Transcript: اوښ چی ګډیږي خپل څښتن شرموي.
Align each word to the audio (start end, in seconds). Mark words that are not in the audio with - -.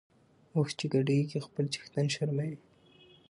اوښ 0.55 0.69
چی 0.77 0.85
ګډیږي 0.93 1.39
خپل 1.47 1.65
څښتن 1.73 2.05
شرموي. 2.15 2.57